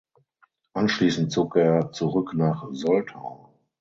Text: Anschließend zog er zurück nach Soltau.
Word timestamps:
Anschließend 0.73 1.31
zog 1.31 1.55
er 1.57 1.91
zurück 1.91 2.33
nach 2.33 2.67
Soltau. 2.71 3.53